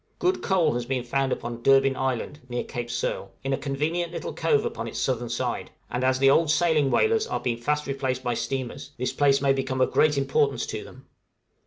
[0.17, 4.33] Good coal has been found upon Durbin Island (near Cape Searle), in a convenient little
[4.33, 8.23] cove upon its southern side; and as the old sailing whalers are fast being replaced
[8.23, 11.05] by steamers, this place may become of great importance to them.